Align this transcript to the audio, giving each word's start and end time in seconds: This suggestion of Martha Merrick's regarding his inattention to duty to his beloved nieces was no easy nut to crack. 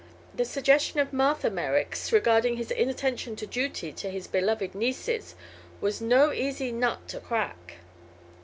This 0.33 0.49
suggestion 0.49 0.99
of 0.99 1.13
Martha 1.13 1.51
Merrick's 1.51 2.11
regarding 2.11 2.57
his 2.57 2.71
inattention 2.71 3.35
to 3.35 3.45
duty 3.45 3.91
to 3.93 4.09
his 4.09 4.25
beloved 4.25 4.73
nieces 4.73 5.35
was 5.79 6.01
no 6.01 6.31
easy 6.33 6.71
nut 6.71 7.07
to 7.09 7.19
crack. 7.19 7.75